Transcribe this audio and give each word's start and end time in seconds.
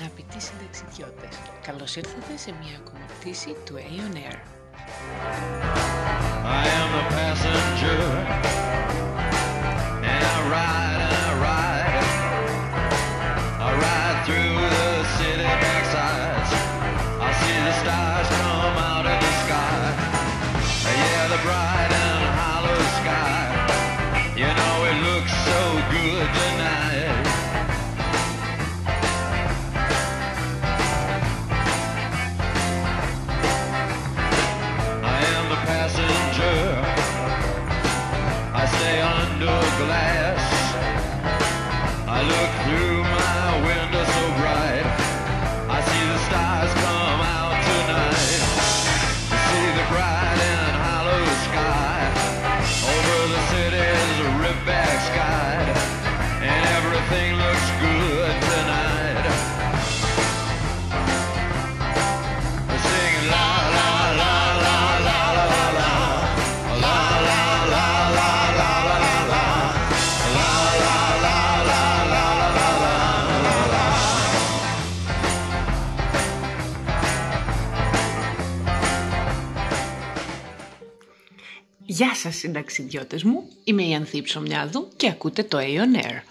Αγαπητοί 0.00 0.40
συνταξιδιώτες, 0.40 1.38
καλώς 1.62 1.96
ήρθατε 1.96 2.36
σε 2.36 2.54
μια 2.62 2.76
ακόμα 2.76 3.04
πτήση 3.18 3.56
του 3.64 3.74
Aeon 3.74 4.16
Air. 4.16 4.38
I 6.44 6.64
am 6.80 6.88
the 6.96 7.04
passenger, 7.16 7.87
glad. 39.78 40.17
Σας 82.18 82.36
συνταξιδιώτες 82.36 83.22
μου, 83.22 83.48
είμαι 83.64 83.82
η 83.82 83.94
Ανθή 83.94 84.22
Ψωμιάδου 84.22 84.88
και 84.96 85.08
ακούτε 85.08 85.42
το 85.42 85.58
Aeon 85.58 86.04
Air. 86.04 86.22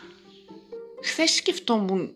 Χθες 1.03 1.31
σκεφτόμουν 1.31 2.11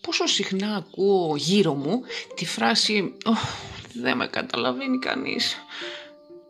πόσο 0.00 0.26
συχνά 0.26 0.76
ακούω 0.76 1.36
γύρω 1.36 1.74
μου 1.74 2.02
τη 2.34 2.46
φράση 2.46 3.14
«Ωχ, 3.24 3.38
δεν 3.94 4.16
με 4.16 4.26
καταλαβαίνει 4.26 4.98
κανείς» 4.98 5.56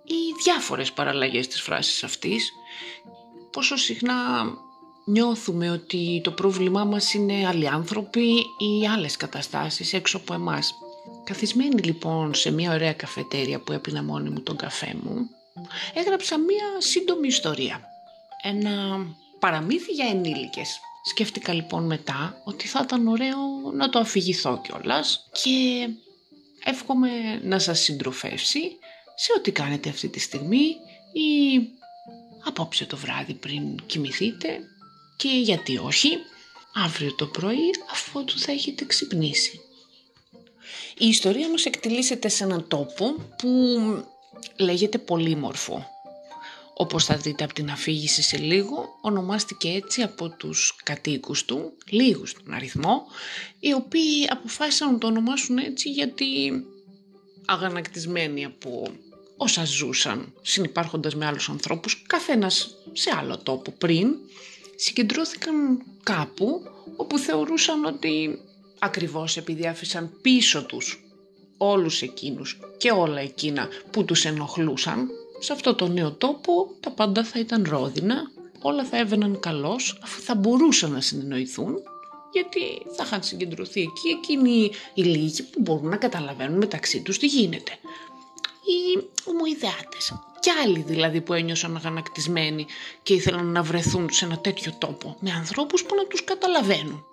ή 0.04 0.42
διάφορες 0.42 0.92
παραλλαγές 0.92 1.48
της 1.48 1.60
φράσης 1.60 2.04
αυτής. 2.04 2.52
Πόσο 3.50 3.76
συχνά 3.76 4.14
νιώθουμε 5.04 5.70
ότι 5.70 6.20
το 6.24 6.30
πρόβλημά 6.30 6.84
μας 6.84 7.14
είναι 7.14 7.46
άλλοι 7.46 7.68
άνθρωποι 7.68 8.26
ή 8.58 8.86
άλλες 8.94 9.16
καταστάσεις 9.16 9.92
έξω 9.92 10.16
από 10.16 10.34
εμάς. 10.34 10.74
Καθισμένη 11.24 11.82
λοιπόν 11.82 12.34
σε 12.34 12.50
μια 12.50 12.72
ωραία 12.72 12.92
καφετέρια 12.92 13.60
που 13.60 13.72
έπινα 13.72 14.02
μόνη 14.02 14.31
μου 14.31 14.41
τον 14.41 14.56
καφέ 14.56 14.97
μου, 15.02 15.31
έγραψα 15.94 16.38
μία 16.38 16.65
σύντομη 16.78 17.27
ιστορία. 17.27 17.81
Ένα 18.43 19.06
παραμύθι 19.38 19.93
για 19.93 20.06
ενήλικες. 20.06 20.81
Σκέφτηκα 21.05 21.53
λοιπόν 21.53 21.87
μετά 21.87 22.41
ότι 22.44 22.69
θα 22.69 22.81
ήταν 22.84 23.09
ωραίο 23.09 23.37
να 23.72 23.88
το 23.88 23.99
αφηγηθώ 23.99 24.61
κιόλας 24.61 25.28
και 25.43 25.88
εύχομαι 26.65 27.41
να 27.43 27.59
σας 27.59 27.81
συντροφεύσει 27.81 28.78
σε 29.15 29.33
ό,τι 29.37 29.53
κάνετε 29.53 29.88
αυτή 29.88 30.09
τη 30.09 30.21
στιγμή 30.21 30.65
ή 31.12 31.61
απόψε 32.44 32.87
το 32.87 32.97
βράδυ 32.97 33.34
πριν 33.34 33.87
κοιμηθείτε 33.87 34.61
και 35.17 35.28
γιατί 35.28 35.78
όχι 35.78 36.19
αύριο 36.75 37.15
το 37.15 37.27
πρωί 37.27 37.71
αφού 37.91 38.25
του 38.25 38.38
θα 38.38 38.53
έχετε 38.53 38.84
ξυπνήσει. 38.84 39.61
Η 40.99 41.09
ιστορία 41.09 41.50
μας 41.50 41.65
εκτελήσεται 41.65 42.28
σε 42.28 42.44
έναν 42.44 42.69
τόπο 42.69 43.12
που 43.38 43.49
λέγεται 44.56 44.98
Πολύμορφο. 44.98 45.86
Όπως 46.74 47.04
θα 47.04 47.16
δείτε 47.16 47.44
από 47.44 47.54
την 47.54 47.70
αφήγηση 47.70 48.22
σε 48.22 48.36
λίγο, 48.36 48.88
ονομάστηκε 49.00 49.68
έτσι 49.68 50.02
από 50.02 50.28
τους 50.28 50.76
κατοίκους 50.84 51.44
του, 51.44 51.72
λίγους 51.88 52.30
στον 52.30 52.52
αριθμό, 52.52 53.06
οι 53.60 53.72
οποίοι 53.72 54.26
αποφάσισαν 54.30 54.92
να 54.92 54.98
το 54.98 55.06
ονομάσουν 55.06 55.58
έτσι 55.58 55.90
γιατί 55.90 56.52
αγανακτισμένοι 57.46 58.44
από 58.44 58.86
όσα 59.36 59.64
ζούσαν, 59.64 60.34
συνυπάρχοντας 60.42 61.14
με 61.14 61.26
άλλους 61.26 61.48
ανθρώπους, 61.48 62.02
καθένας 62.06 62.76
σε 62.92 63.10
άλλο 63.18 63.38
τόπο 63.38 63.70
πριν, 63.70 64.14
συγκεντρώθηκαν 64.76 65.82
κάπου 66.02 66.60
όπου 66.96 67.18
θεωρούσαν 67.18 67.84
ότι 67.84 68.38
ακριβώς 68.78 69.36
επειδή 69.36 69.66
άφησαν 69.66 70.18
πίσω 70.22 70.64
τους 70.64 71.09
όλους 71.62 72.03
εκείνους 72.03 72.59
και 72.76 72.91
όλα 72.91 73.21
εκείνα 73.21 73.69
που 73.91 74.04
τους 74.04 74.25
ενοχλούσαν, 74.25 75.09
σε 75.38 75.53
αυτό 75.53 75.75
το 75.75 75.88
νέο 75.88 76.12
τόπο 76.12 76.71
τα 76.81 76.91
πάντα 76.91 77.25
θα 77.25 77.38
ήταν 77.38 77.66
ρόδινα, 77.69 78.31
όλα 78.62 78.84
θα 78.84 78.98
έβαιναν 78.98 79.41
καλώς 79.41 79.99
αφού 80.03 80.20
θα 80.20 80.34
μπορούσαν 80.34 80.91
να 80.93 81.00
συνεννοηθούν 81.00 81.76
γιατί 82.32 82.60
θα 82.97 83.04
είχαν 83.06 83.22
συγκεντρωθεί 83.22 83.81
εκεί 83.81 84.09
εκείνοι 84.09 84.70
οι 84.94 85.03
λίγοι 85.03 85.43
που 85.43 85.60
μπορούν 85.60 85.88
να 85.88 85.97
καταλαβαίνουν 85.97 86.59
μεταξύ 86.59 87.03
τους 87.03 87.19
τι 87.19 87.26
γίνεται. 87.26 87.72
Οι 88.65 89.09
ομοειδεάτες 89.25 90.12
και 90.41 90.50
άλλοι 90.65 90.84
δηλαδή 90.87 91.20
που 91.20 91.32
ένιωσαν 91.32 91.76
αγανακτισμένοι 91.76 92.66
και 93.03 93.15
ήθελαν 93.15 93.47
να 93.47 93.62
βρεθούν 93.62 94.10
σε 94.10 94.25
ένα 94.25 94.38
τέτοιο 94.38 94.72
τόπο 94.78 95.16
με 95.20 95.31
ανθρώπους 95.31 95.84
που 95.84 95.94
να 95.94 96.06
τους 96.06 96.25
καταλαβαίνουν. 96.25 97.04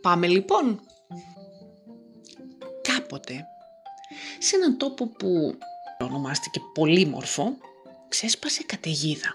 Πάμε 0.00 0.26
λοιπόν 0.26 0.80
κάποτε 3.10 3.46
σε 4.38 4.56
έναν 4.56 4.78
τόπο 4.78 5.06
που 5.06 5.58
ονομάστηκε 5.98 6.60
Πολύμορφο 6.74 7.56
ξέσπασε 8.08 8.62
καταιγίδα. 8.66 9.34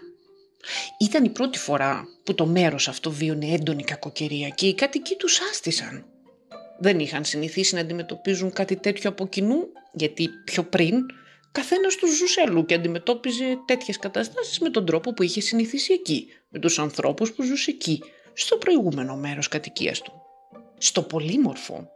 Ήταν 0.99 1.23
η 1.23 1.29
πρώτη 1.29 1.57
φορά 1.57 2.07
που 2.23 2.35
το 2.35 2.45
μέρος 2.45 2.87
αυτό 2.87 3.11
βίωνε 3.11 3.45
έντονη 3.45 3.83
κακοκαιρία 3.83 4.49
και 4.49 4.67
οι 4.67 4.73
κατοικοί 4.73 5.15
τους 5.15 5.39
άστησαν. 5.39 6.05
Δεν 6.79 6.99
είχαν 6.99 7.25
συνηθίσει 7.25 7.75
να 7.75 7.81
αντιμετωπίζουν 7.81 8.53
κάτι 8.53 8.75
τέτοιο 8.75 9.09
από 9.09 9.27
κοινού, 9.27 9.67
γιατί 9.93 10.29
πιο 10.45 10.63
πριν 10.63 11.05
καθένας 11.51 11.95
τους 11.95 12.17
ζούσε 12.17 12.41
αλλού 12.47 12.65
και 12.65 12.73
αντιμετώπιζε 12.73 13.57
τέτοιες 13.65 13.99
καταστάσεις 13.99 14.59
με 14.59 14.69
τον 14.69 14.85
τρόπο 14.85 15.13
που 15.13 15.23
είχε 15.23 15.41
συνηθίσει 15.41 15.93
εκεί, 15.93 16.27
με 16.49 16.59
τους 16.59 16.79
ανθρώπους 16.79 17.33
που 17.33 17.43
ζούσε 17.43 17.71
εκεί, 17.71 18.03
στο 18.33 18.57
προηγούμενο 18.57 19.15
μέρος 19.15 19.47
κατοικίας 19.47 20.01
του. 20.01 20.11
Στο 20.77 21.01
Πολύμορφο 21.01 21.94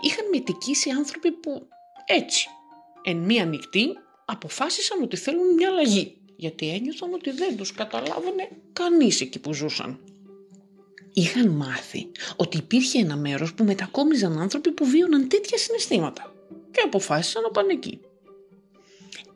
είχαν 0.00 0.28
μετικήσει 0.32 0.90
άνθρωποι 0.90 1.30
που 1.32 1.68
έτσι, 2.06 2.48
εν 3.02 3.16
μία 3.16 3.44
νυχτή, 3.44 3.86
αποφάσισαν 4.24 5.02
ότι 5.02 5.16
θέλουν 5.16 5.54
μια 5.54 5.68
αλλαγή, 5.68 6.16
γιατί 6.36 6.68
ένιωθαν 6.68 7.12
ότι 7.12 7.30
δεν 7.30 7.56
τους 7.56 7.72
καταλάβαινε 7.72 8.48
κανείς 8.72 9.20
εκεί 9.20 9.38
που 9.38 9.54
ζούσαν. 9.54 10.00
Είχαν 11.12 11.48
μάθει 11.48 12.10
ότι 12.36 12.56
υπήρχε 12.56 12.98
ένα 12.98 13.16
μέρος 13.16 13.54
που 13.54 13.64
μετακόμιζαν 13.64 14.38
άνθρωποι 14.38 14.70
που 14.70 14.86
βίωναν 14.86 15.28
τέτοια 15.28 15.58
συναισθήματα 15.58 16.34
και 16.70 16.80
αποφάσισαν 16.84 17.42
να 17.42 17.50
πάνε 17.50 17.72
εκεί. 17.72 18.00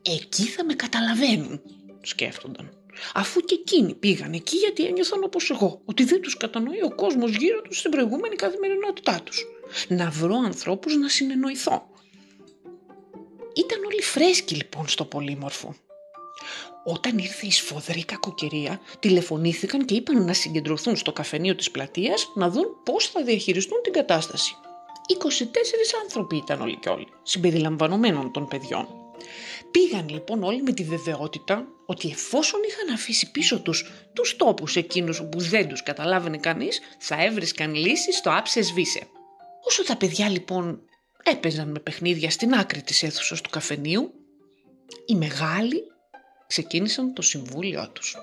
Εκεί 0.03 0.43
θα 0.43 0.65
με 0.65 0.75
καταλαβαίνουν, 0.75 1.61
σκέφτονταν. 2.03 2.79
Αφού 3.15 3.41
και 3.41 3.55
εκείνοι 3.55 3.95
πήγαν 3.95 4.33
εκεί 4.33 4.57
γιατί 4.57 4.87
ένιωθαν 4.87 5.25
όπως 5.25 5.51
εγώ, 5.51 5.81
ότι 5.85 6.05
δεν 6.05 6.21
τους 6.21 6.37
κατανοεί 6.37 6.83
ο 6.83 6.95
κόσμος 6.95 7.37
γύρω 7.37 7.63
τους 7.63 7.79
στην 7.79 7.91
προηγούμενη 7.91 8.37
καθημερινότητά 8.37 9.21
τους. 9.25 9.45
Να 9.89 10.11
βρω 10.11 10.37
ανθρώπους 10.45 10.97
να 10.97 11.09
συνεννοηθώ. 11.09 11.87
Ήταν 13.55 13.85
όλοι 13.85 14.03
φρέσκοι 14.03 14.55
λοιπόν 14.55 14.89
στο 14.89 15.05
πολύμορφο. 15.05 15.75
Όταν 16.85 17.19
ήρθε 17.19 17.47
η 17.47 17.51
σφοδρή 17.51 18.05
κακοκαιρία, 18.05 18.81
τηλεφωνήθηκαν 19.01 19.85
και 19.85 19.95
είπαν 19.95 20.25
να 20.25 20.33
συγκεντρωθούν 20.33 20.97
στο 20.97 21.13
καφενείο 21.13 21.55
της 21.55 21.71
πλατείας 21.71 22.31
να 22.35 22.51
δουν 22.51 22.67
πώς 22.85 23.09
θα 23.09 23.23
διαχειριστούν 23.23 23.83
την 23.83 23.93
κατάσταση. 23.93 24.55
24 25.09 25.45
άνθρωποι 26.03 26.37
ήταν 26.37 26.61
όλοι 26.61 26.77
και 26.77 26.89
όλοι, 26.89 27.07
συμπεριλαμβανομένων 27.23 28.33
των 28.33 28.49
παιδιών. 28.49 28.89
Πήγαν 29.71 30.09
λοιπόν 30.09 30.43
όλοι 30.43 30.63
με 30.63 30.73
τη 30.73 30.85
βεβαιότητα 30.85 31.67
ότι 31.87 32.09
εφόσον 32.09 32.61
είχαν 32.69 32.95
αφήσει 32.95 33.31
πίσω 33.31 33.61
τους 33.61 33.91
τους 34.13 34.37
τόπους 34.37 34.77
εκείνους 34.77 35.23
που 35.31 35.41
δεν 35.41 35.69
τους 35.69 35.83
καταλάβαινε 35.83 36.39
κανείς, 36.39 36.81
θα 36.99 37.25
έβρισκαν 37.25 37.75
λύσεις 37.75 38.17
στο 38.17 38.31
άψες 38.37 38.67
σβήσε. 38.67 39.07
Όσο 39.65 39.85
τα 39.85 39.97
παιδιά 39.97 40.29
λοιπόν 40.29 40.81
έπαιζαν 41.23 41.71
με 41.71 41.79
παιχνίδια 41.79 42.31
στην 42.31 42.55
άκρη 42.55 42.83
της 42.83 43.03
αίθουσας 43.03 43.41
του 43.41 43.51
καφενείου, 43.51 44.13
οι 45.07 45.15
μεγάλοι 45.15 45.83
ξεκίνησαν 46.47 47.15
το 47.15 47.23
συμβούλιο 47.23 47.91
τους. 47.91 48.17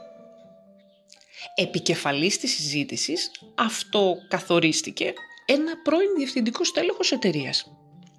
Επικεφαλής 1.56 2.38
της 2.38 2.52
συζήτησης 2.52 3.32
αυτό 3.56 4.18
καθορίστηκε 4.28 5.14
ένα 5.46 5.78
πρώην 5.82 6.16
διευθυντικό 6.16 6.64
στέλεχος 6.64 7.12
εταιρείας, 7.12 7.72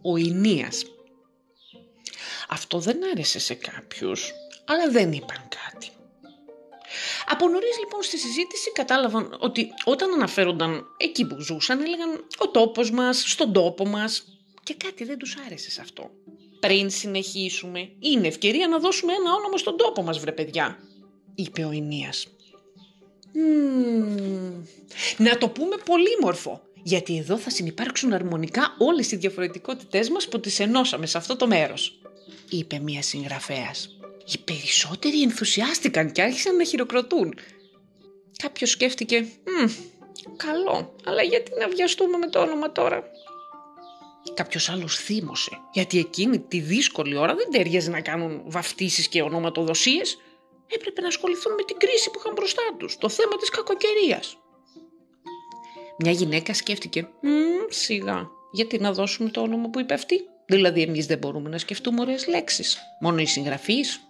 ο 0.02 0.16
Ινίας. 0.16 0.84
Αυτό 2.48 2.78
δεν 2.78 2.98
άρεσε 3.12 3.38
σε 3.38 3.54
κάποιους, 3.54 4.32
αλλά 4.64 4.90
δεν 4.90 5.12
είπαν 5.12 5.48
κάτι. 5.48 5.90
Από 7.26 7.48
νωρίς 7.48 7.78
λοιπόν 7.78 8.02
στη 8.02 8.18
συζήτηση 8.18 8.72
κατάλαβαν 8.72 9.36
ότι 9.38 9.68
όταν 9.84 10.12
αναφέρονταν 10.12 10.86
εκεί 10.96 11.26
που 11.26 11.40
ζούσαν 11.40 11.80
έλεγαν 11.80 12.24
ο 12.38 12.48
τόπος 12.48 12.90
μας, 12.90 13.24
στον 13.26 13.52
τόπο 13.52 13.86
μας 13.86 14.24
και 14.62 14.74
κάτι 14.74 15.04
δεν 15.04 15.18
τους 15.18 15.36
άρεσε 15.46 15.70
σε 15.70 15.80
αυτό. 15.80 16.10
Πριν 16.60 16.90
συνεχίσουμε, 16.90 17.90
είναι 17.98 18.26
ευκαιρία 18.26 18.68
να 18.68 18.78
δώσουμε 18.78 19.12
ένα 19.12 19.34
όνομα 19.34 19.56
στον 19.56 19.76
τόπο 19.76 20.02
μας 20.02 20.18
βρε 20.18 20.32
παιδιά, 20.32 20.78
είπε 21.34 21.64
ο 21.64 21.72
Ινίας. 21.72 22.26
«Μμμ, 23.32 24.64
να 25.16 25.38
το 25.38 25.48
πούμε 25.48 25.76
πολύμορφο, 25.84 26.62
γιατί 26.82 27.16
εδώ 27.16 27.38
θα 27.38 27.50
συνεπάρξουν 27.50 28.12
αρμονικά 28.12 28.74
όλες 28.78 29.12
οι 29.12 29.16
διαφορετικότητές 29.16 30.10
μας 30.10 30.28
που 30.28 30.40
τις 30.40 30.60
ενώσαμε 30.60 31.06
σε 31.06 31.18
αυτό 31.18 31.36
το 31.36 31.46
μέρος, 31.46 32.00
είπε 32.50 32.78
μία 32.78 33.02
συγγραφέας. 33.02 33.96
Οι 34.26 34.38
περισσότεροι 34.44 35.22
ενθουσιάστηκαν 35.22 36.12
και 36.12 36.22
άρχισαν 36.22 36.56
να 36.56 36.64
χειροκροτούν. 36.64 37.34
Κάποιος 38.42 38.70
σκέφτηκε, 38.70 39.20
«Μμ, 39.20 39.70
καλό, 40.36 40.94
αλλά 41.04 41.22
γιατί 41.22 41.50
να 41.60 41.68
βιαστούμε 41.68 42.16
με 42.16 42.26
το 42.26 42.40
όνομα 42.40 42.72
τώρα». 42.72 43.02
Κάποιος 44.34 44.68
άλλος 44.68 44.96
θύμωσε, 44.96 45.50
γιατί 45.72 45.98
εκείνη 45.98 46.38
τη 46.38 46.60
δύσκολη 46.60 47.16
ώρα 47.16 47.34
δεν 47.34 47.50
τέριαζε 47.50 47.90
να 47.90 48.00
κάνουν 48.00 48.42
βαφτίσεις 48.44 49.08
και 49.08 49.22
ονοματοδοσίες. 49.22 50.18
Έπρεπε 50.66 51.00
να 51.00 51.06
ασχοληθούν 51.06 51.54
με 51.54 51.62
την 51.62 51.76
κρίση 51.76 52.10
που 52.10 52.18
είχαν 52.18 52.32
μπροστά 52.32 52.62
τους, 52.78 52.96
το 52.98 53.08
θέμα 53.08 53.36
της 53.36 53.48
κακοκαιρίας. 53.48 54.36
Μια 55.98 56.12
γυναίκα 56.12 56.54
σκέφτηκε, 56.54 57.08
«Μμ, 57.20 57.30
σιγά, 57.68 58.28
γιατί 58.52 58.78
να 58.78 58.92
δώσουμε 58.92 59.30
το 59.30 59.40
όνομα 59.40 59.68
που 59.68 59.80
είπε 59.80 59.94
αυτή; 59.94 60.20
Δηλαδή 60.46 60.82
εμείς 60.82 61.06
δεν 61.06 61.18
μπορούμε 61.18 61.48
να 61.48 61.58
σκεφτούμε 61.58 62.00
ωραίες 62.00 62.26
λέξεις, 62.26 62.78
μόνο 63.00 63.18
οι 63.18 63.26
συγγραφείς. 63.26 64.00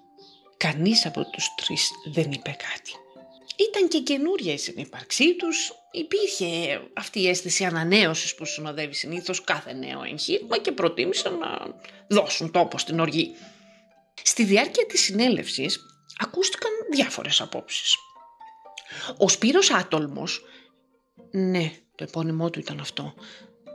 Κανείς 0.63 1.07
από 1.07 1.31
τους 1.31 1.55
τρεις 1.55 1.91
δεν 2.05 2.33
είπε 2.33 2.51
κάτι. 2.51 2.93
Ήταν 3.69 3.89
και 3.89 4.01
καινούρια 4.01 4.53
η 4.53 4.59
συνύπαρξή 4.59 5.37
τους, 5.37 5.73
υπήρχε 5.91 6.81
αυτή 6.95 7.21
η 7.21 7.29
αίσθηση 7.29 7.65
ανανέωσης 7.65 8.35
που 8.35 8.45
συνοδεύει 8.45 8.95
συνήθως 8.95 9.45
κάθε 9.45 9.73
νέο 9.73 10.03
εγχείρημα 10.03 10.59
και 10.59 10.73
προτίμησαν 10.73 11.39
να 11.39 11.49
δώσουν 12.09 12.51
τόπο 12.51 12.79
στην 12.79 13.01
οργή. 13.01 13.35
Στη 14.23 14.45
διάρκεια 14.45 14.87
της 14.87 15.01
συνέλευσης 15.01 15.81
ακούστηκαν 16.19 16.71
διάφορες 16.91 17.41
απόψεις. 17.41 17.97
Ο 19.19 19.29
Σπύρος 19.29 19.71
Άτολμος, 19.71 20.43
ναι, 21.31 21.73
το 21.95 22.05
επώνυμό 22.05 22.51
του 22.51 22.59
ήταν 22.59 22.81
αυτό, 22.81 23.15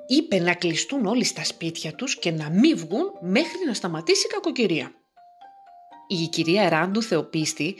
είπε 0.07 0.39
να 0.39 0.53
κλειστούν 0.53 1.05
όλοι 1.05 1.23
στα 1.23 1.43
σπίτια 1.43 1.95
τους 1.95 2.19
και 2.19 2.31
να 2.31 2.49
μην 2.49 2.77
βγουν 2.77 3.11
μέχρι 3.21 3.65
να 3.65 3.73
σταματήσει 3.73 4.25
η 4.25 4.29
κακοκαιρία. 4.29 4.91
Η 6.07 6.27
κυρία 6.27 6.69
Ράντου 6.69 7.01
Θεοπίστη 7.01 7.75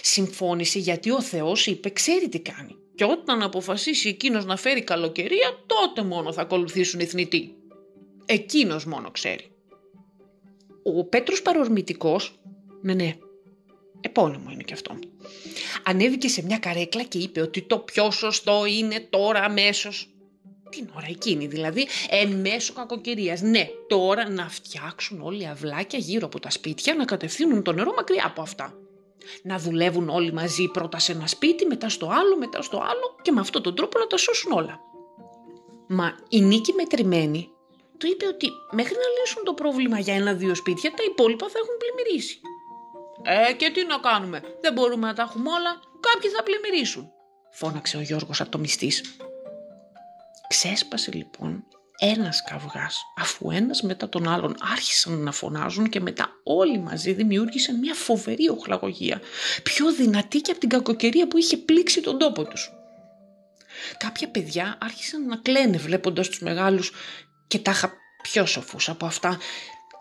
συμφώνησε 0.00 0.78
γιατί 0.78 1.10
ο 1.10 1.22
Θεός 1.22 1.66
είπε 1.66 1.90
ξέρει 1.90 2.28
τι 2.28 2.40
κάνει 2.40 2.76
και 2.94 3.04
όταν 3.04 3.42
αποφασίσει 3.42 4.08
εκείνος 4.08 4.44
να 4.44 4.56
φέρει 4.56 4.82
καλοκαιρία 4.82 5.64
τότε 5.66 6.02
μόνο 6.02 6.32
θα 6.32 6.42
ακολουθήσουν 6.42 7.00
οι 7.00 7.06
θνητοί. 7.06 7.54
Εκείνος 8.26 8.84
μόνο 8.84 9.10
ξέρει. 9.10 9.50
Ο 10.82 11.04
Πέτρος 11.04 11.42
Παρορμητικός, 11.42 12.38
ναι 12.82 12.94
ναι, 12.94 13.16
επώνυμο 14.00 14.50
είναι 14.50 14.62
και 14.62 14.72
αυτό, 14.72 14.98
ανέβηκε 15.84 16.28
σε 16.28 16.44
μια 16.44 16.58
καρέκλα 16.58 17.02
και 17.02 17.18
είπε 17.18 17.40
ότι 17.40 17.62
το 17.62 17.78
πιο 17.78 18.10
σωστό 18.10 18.64
είναι 18.66 19.06
τώρα 19.10 19.40
αμέσως 19.40 20.15
την 20.76 20.88
ώρα 20.96 21.06
εκείνη 21.08 21.46
δηλαδή, 21.46 21.86
εν 22.10 22.28
μέσω 22.28 22.72
κακοκαιρίας. 22.72 23.40
Ναι, 23.40 23.68
τώρα 23.88 24.28
να 24.28 24.48
φτιάξουν 24.48 25.20
όλοι 25.20 25.46
αυλάκια 25.46 25.98
γύρω 25.98 26.26
από 26.26 26.40
τα 26.40 26.50
σπίτια, 26.50 26.94
να 26.94 27.04
κατευθύνουν 27.04 27.62
το 27.62 27.72
νερό 27.72 27.92
μακριά 27.94 28.24
από 28.26 28.42
αυτά. 28.42 28.74
Να 29.42 29.58
δουλεύουν 29.58 30.08
όλοι 30.08 30.32
μαζί 30.32 30.68
πρώτα 30.68 30.98
σε 30.98 31.12
ένα 31.12 31.26
σπίτι, 31.26 31.66
μετά 31.66 31.88
στο 31.88 32.06
άλλο, 32.06 32.36
μετά 32.38 32.62
στο 32.62 32.76
άλλο 32.76 33.16
και 33.22 33.32
με 33.32 33.40
αυτόν 33.40 33.62
τον 33.62 33.74
τρόπο 33.74 33.98
να 33.98 34.06
τα 34.06 34.16
σώσουν 34.16 34.52
όλα. 34.52 34.80
Μα 35.88 36.16
η 36.28 36.40
Νίκη 36.40 36.72
μετρημένη 36.72 37.50
του 37.98 38.06
είπε 38.06 38.26
ότι 38.26 38.50
μέχρι 38.70 38.94
να 38.94 39.20
λύσουν 39.20 39.44
το 39.44 39.54
πρόβλημα 39.54 39.98
για 39.98 40.14
ένα-δύο 40.14 40.54
σπίτια, 40.54 40.90
τα 40.90 41.02
υπόλοιπα 41.10 41.48
θα 41.48 41.58
έχουν 41.62 41.74
πλημμυρίσει. 41.78 42.40
Ε, 43.22 43.52
και 43.52 43.70
τι 43.70 43.86
να 43.86 43.98
κάνουμε, 43.98 44.40
δεν 44.60 44.72
μπορούμε 44.72 45.06
να 45.06 45.14
τα 45.14 45.22
έχουμε 45.22 45.50
όλα, 45.50 45.80
κάποιοι 46.00 46.30
θα 46.30 46.42
πλημμυρίσουν, 46.42 47.08
φώναξε 47.50 47.96
ο 47.96 48.00
Γιώργος 48.00 48.40
ατομιστής. 48.40 49.16
Ξέσπασε 50.48 51.12
λοιπόν 51.12 51.64
ένας 51.98 52.42
καυγάς, 52.42 53.02
αφού 53.16 53.50
ένας 53.50 53.82
μετά 53.82 54.08
τον 54.08 54.28
άλλον 54.28 54.56
άρχισαν 54.72 55.22
να 55.22 55.32
φωνάζουν 55.32 55.88
και 55.88 56.00
μετά 56.00 56.28
όλοι 56.44 56.78
μαζί 56.78 57.12
δημιούργησαν 57.12 57.78
μια 57.78 57.94
φοβερή 57.94 58.48
οχλαγωγία, 58.48 59.20
πιο 59.62 59.92
δυνατή 59.92 60.40
και 60.40 60.50
από 60.50 60.60
την 60.60 60.68
κακοκαιρία 60.68 61.28
που 61.28 61.38
είχε 61.38 61.56
πλήξει 61.56 62.00
τον 62.00 62.18
τόπο 62.18 62.44
τους. 62.44 62.70
Κάποια 63.98 64.28
παιδιά 64.28 64.78
άρχισαν 64.80 65.26
να 65.26 65.36
κλαίνε 65.36 65.76
βλέποντας 65.76 66.28
τους 66.28 66.40
μεγάλους 66.40 66.92
και 67.46 67.58
τάχα 67.58 67.92
πιο 68.22 68.46
σοφούς 68.46 68.88
από 68.88 69.06
αυτά, 69.06 69.38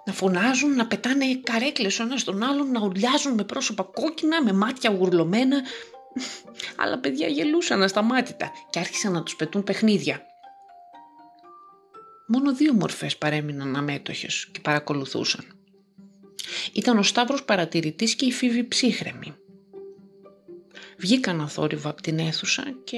να 0.06 0.14
φωνάζουν, 0.14 0.76
να 0.76 0.88
πετάνε 0.88 1.26
καρέκλες 1.44 2.00
ο 2.00 2.04
ένας 2.04 2.24
τον 2.24 2.44
άλλον, 2.44 2.72
να 2.72 2.82
ουρλιάζουν 2.82 3.34
με 3.34 3.44
πρόσωπα 3.44 3.84
κόκκινα, 3.84 4.44
με 4.44 4.54
μάτια 4.54 4.90
γουρλωμένα. 4.90 5.62
Αλλά 6.82 6.98
παιδιά 6.98 7.28
γελούσαν 7.28 7.84
ασταμάτητα 7.84 8.52
και 8.70 8.80
άρχισαν 8.80 9.12
να 9.12 9.24
τους 9.24 9.36
πετούν 9.36 9.64
παιχνίδια. 9.64 10.26
Μόνο 12.28 12.56
δύο 12.56 12.74
μορφές 12.74 13.18
παρέμειναν 13.18 13.76
αμέτωχες 13.76 14.48
και 14.52 14.60
παρακολουθούσαν. 14.60 15.46
Ήταν 16.74 16.98
ο 16.98 17.04
Σταύρος 17.04 17.44
παρατηρητής 17.44 18.16
και 18.16 18.26
η 18.26 18.32
Φίβη 18.32 18.68
ψύχρεμη. 18.68 19.34
Βγήκαν 20.98 21.42
αθόρυβα 21.42 21.90
από 21.90 22.02
την 22.02 22.20
αίθουσα 22.20 22.64
και 22.84 22.98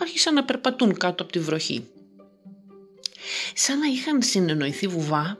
άρχισαν 0.00 0.34
να 0.34 0.44
περπατούν 0.44 0.96
κάτω 0.96 1.22
από 1.22 1.32
τη 1.32 1.38
βροχή. 1.38 1.88
Σαν 3.54 3.78
να 3.78 3.86
είχαν 3.86 4.22
συνεννοηθεί 4.22 4.86
βουβά, 4.86 5.38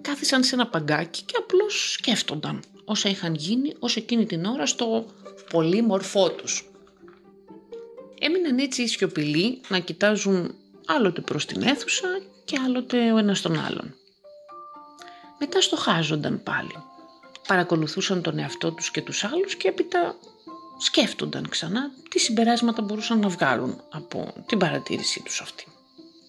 κάθισαν 0.00 0.44
σε 0.44 0.54
ένα 0.54 0.66
παγκάκι 0.66 1.22
και 1.22 1.34
απλώς 1.38 1.92
σκέφτονταν 1.92 2.62
όσα 2.84 3.08
είχαν 3.08 3.34
γίνει 3.34 3.74
ως 3.78 3.96
εκείνη 3.96 4.26
την 4.26 4.44
ώρα 4.44 4.66
στο 4.66 5.06
πολύ 5.50 5.82
μορφό 5.82 6.30
τους. 6.30 6.70
Έμειναν 8.20 8.58
έτσι 8.58 8.88
σιωπηλοί 8.88 9.60
να 9.68 9.78
κοιτάζουν 9.78 10.54
άλλοτε 10.86 11.20
προς 11.20 11.46
την 11.46 11.62
αίθουσα 11.62 12.08
και 12.46 12.58
άλλοτε 12.64 13.12
ο 13.12 13.16
ένας 13.16 13.40
τον 13.40 13.58
άλλον. 13.58 13.94
Μετά 15.38 15.60
στοχάζονταν 15.60 16.42
πάλι. 16.42 16.74
Παρακολουθούσαν 17.46 18.22
τον 18.22 18.38
εαυτό 18.38 18.72
τους 18.72 18.90
και 18.90 19.02
τους 19.02 19.24
άλλους 19.24 19.54
και 19.54 19.68
έπειτα 19.68 20.14
σκέφτονταν 20.78 21.48
ξανά 21.48 21.90
τι 22.10 22.18
συμπεράσματα 22.18 22.82
μπορούσαν 22.82 23.18
να 23.18 23.28
βγάλουν 23.28 23.80
από 23.90 24.32
την 24.46 24.58
παρατήρησή 24.58 25.22
τους 25.22 25.40
αυτή. 25.40 25.66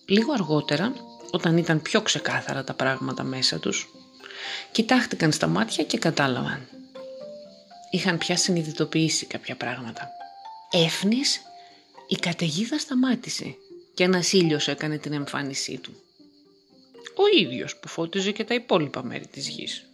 Λίγο 0.06 0.34
αργότερα, 0.34 0.94
όταν 1.32 1.58
ήταν 1.58 1.82
πιο 1.82 2.02
ξεκάθαρα 2.02 2.64
τα 2.64 2.74
πράγματα 2.74 3.24
μέσα 3.24 3.60
τους, 3.60 3.90
κοιτάχτηκαν 4.72 5.32
στα 5.32 5.48
μάτια 5.48 5.84
και 5.84 5.98
κατάλαβαν. 5.98 6.68
Είχαν 7.92 8.18
πια 8.18 8.38
συνειδητοποιήσει 8.38 9.26
κάποια 9.26 9.56
πράγματα. 9.56 10.08
Έφνης, 10.72 11.42
η 12.08 12.16
καταιγίδα 12.16 12.80
σταμάτησε 12.80 13.56
και 13.94 14.04
ένας 14.04 14.34
ήλιος 14.34 14.68
έκανε 14.68 14.98
την 14.98 15.14
εμφάνισή 15.14 15.78
του 15.78 16.02
ο 17.18 17.38
ίδιος 17.38 17.78
που 17.78 17.88
φώτιζε 17.88 18.32
και 18.32 18.44
τα 18.44 18.54
υπόλοιπα 18.54 19.04
μέρη 19.04 19.28
της 19.28 19.48
γης. 19.48 19.90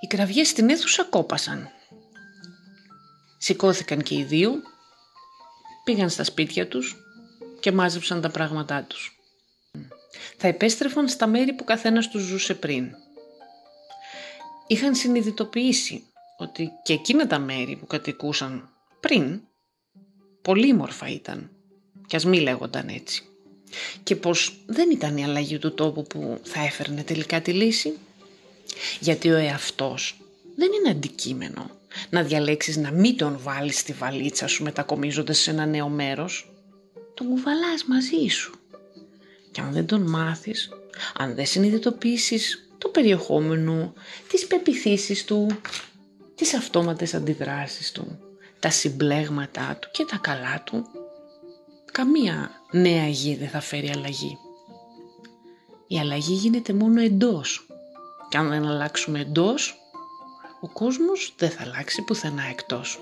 Οι 0.00 0.06
κραυγές 0.06 0.48
στην 0.48 0.68
αίθουσα 0.68 1.04
κόπασαν. 1.04 1.68
Σηκώθηκαν 3.38 4.02
και 4.02 4.14
οι 4.14 4.24
δύο, 4.24 4.52
πήγαν 5.84 6.10
στα 6.10 6.24
σπίτια 6.24 6.68
τους 6.68 6.96
και 7.60 7.72
μάζεψαν 7.72 8.20
τα 8.20 8.30
πράγματά 8.30 8.82
τους. 8.82 9.20
Θα 10.36 10.48
επέστρεφαν 10.48 11.08
στα 11.08 11.26
μέρη 11.26 11.52
που 11.52 11.64
καθένας 11.64 12.08
τους 12.08 12.22
ζούσε 12.22 12.54
πριν. 12.54 12.94
Είχαν 14.66 14.94
συνειδητοποιήσει 14.94 16.02
ότι 16.38 16.70
και 16.82 16.92
εκείνα 16.92 17.26
τα 17.26 17.38
μέρη 17.38 17.76
που 17.76 17.86
κατοικούσαν 17.86 18.68
πριν 19.00 19.40
πολύμορφα 20.42 21.08
ήταν 21.08 21.50
κι 22.06 22.16
ας 22.16 22.24
μη 22.24 22.40
λέγονταν 22.40 22.88
έτσι 22.88 23.22
και 24.02 24.16
πως 24.16 24.58
δεν 24.66 24.90
ήταν 24.90 25.16
η 25.16 25.24
αλλαγή 25.24 25.58
του 25.58 25.74
τόπου 25.74 26.02
που 26.02 26.40
θα 26.42 26.60
έφερνε 26.60 27.02
τελικά 27.02 27.40
τη 27.40 27.52
λύση. 27.52 27.98
Γιατί 29.00 29.30
ο 29.30 29.36
εαυτός 29.36 30.20
δεν 30.56 30.68
είναι 30.72 30.90
αντικείμενο 30.90 31.70
να 32.10 32.22
διαλέξεις 32.22 32.76
να 32.76 32.90
μην 32.90 33.16
τον 33.16 33.38
βάλεις 33.42 33.78
στη 33.78 33.92
βαλίτσα 33.92 34.46
σου 34.46 34.62
μετακομίζοντας 34.62 35.38
σε 35.38 35.50
ένα 35.50 35.66
νέο 35.66 35.88
μέρος. 35.88 36.52
Τον 37.14 37.28
κουβαλάς 37.28 37.84
μαζί 37.84 38.28
σου. 38.28 38.54
Και 39.50 39.60
αν 39.60 39.72
δεν 39.72 39.86
τον 39.86 40.00
μάθεις, 40.00 40.68
αν 41.16 41.34
δεν 41.34 41.46
συνειδητοποιήσεις 41.46 42.68
το 42.78 42.88
περιεχόμενο, 42.88 43.92
τις 44.28 44.46
πεπιθήσεις 44.46 45.24
του, 45.24 45.46
τις 46.34 46.54
αυτόματες 46.54 47.14
αντιδράσεις 47.14 47.92
του, 47.92 48.18
τα 48.58 48.70
συμπλέγματά 48.70 49.78
του 49.80 49.88
και 49.92 50.04
τα 50.04 50.16
καλά 50.16 50.62
του, 50.66 50.86
καμία 51.92 52.57
νέα 52.72 53.08
γη 53.08 53.36
δεν 53.36 53.48
θα 53.48 53.60
φέρει 53.60 53.90
αλλαγή. 53.90 54.38
Η 55.86 55.98
αλλαγή 55.98 56.32
γίνεται 56.32 56.72
μόνο 56.72 57.00
εντός. 57.00 57.66
Και 58.28 58.36
αν 58.36 58.48
δεν 58.48 58.66
αλλάξουμε 58.66 59.20
εντός, 59.20 59.76
ο 60.60 60.68
κόσμος 60.68 61.34
δεν 61.36 61.50
θα 61.50 61.62
αλλάξει 61.62 62.02
πουθενά 62.02 62.42
εκτός. 62.42 63.00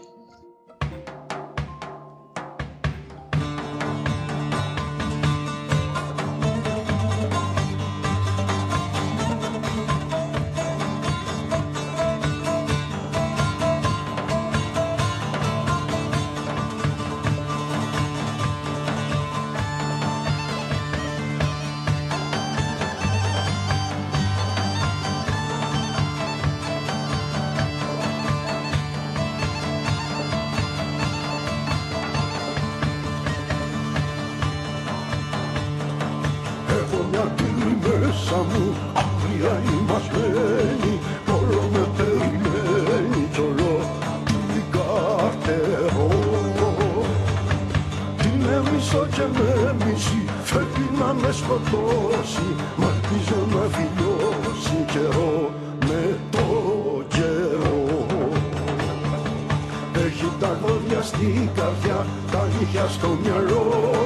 Μια 37.11 37.27
πύλη 37.37 37.73
μέσα 37.83 38.39
μου, 38.51 38.65
άγρια 39.01 39.55
ημασμένη 39.75 40.95
Όλο 41.37 41.63
με 41.73 41.89
περιμένει 41.97 43.29
κι 43.33 43.41
όλο 43.41 43.73
την 44.53 44.65
καρτερώ 44.75 46.09
Την 48.17 48.41
έμισο 48.57 49.07
και 49.15 49.27
με 49.37 49.75
μισή, 49.85 50.23
φεύγει 50.43 50.89
να 50.99 51.13
με 51.21 51.33
σκοτώσει 51.33 52.49
Μ' 52.77 52.83
ελπίζω 52.83 53.41
να 53.55 53.63
φιλιώσει 53.75 54.79
καιρό 54.93 55.51
με 55.89 56.19
το 56.31 56.47
καιρό. 57.09 58.07
Έχει 60.07 60.29
τα 60.41 60.59
δόντια 60.63 61.03
στην 61.03 61.49
καρδιά, 61.55 62.07
τα 62.31 62.49
νύχια 62.59 62.87
στο 62.89 63.09
μυαλό 63.23 64.06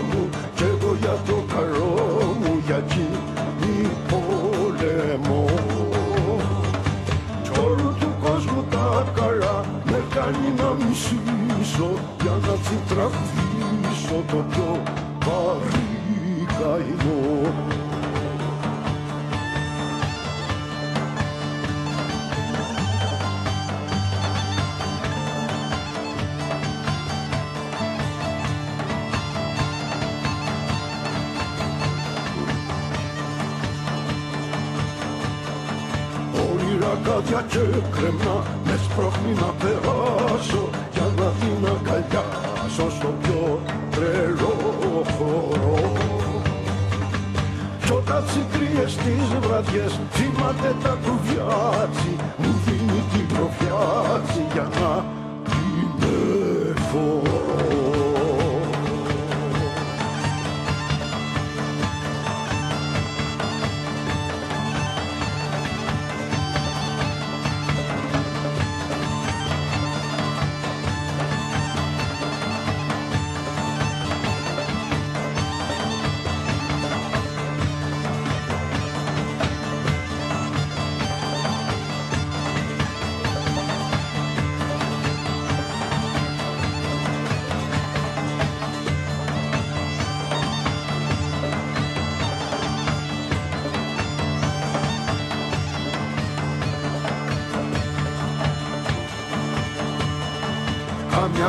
Όνειρα 37.21 37.43
κάτια 37.43 37.63
και 37.63 37.81
κρεμνά 37.97 38.45
με 38.65 38.79
σπρώχνει 38.85 39.33
να 39.33 39.51
περάσω 39.61 40.69
για 40.93 41.07
να 41.19 41.29
την 41.41 41.69
αγκαλιάσω 41.73 42.91
στο 42.97 43.15
πιο 43.23 43.61
τρελό 43.91 44.57
χώρο 45.19 45.93
Κι 47.85 47.93
όταν 47.93 48.25
τσικρίες 48.27 48.97
τις 48.97 49.29
βραδιές 49.41 50.01
θυμάται 50.11 50.75
τα 50.83 50.99
κουβιάτσι 51.05 52.17
μου 52.39 52.61
δίνει 52.65 53.03
την 53.13 53.27
προφιάτσι 53.27 54.45
για 54.53 54.69
να 54.81 55.20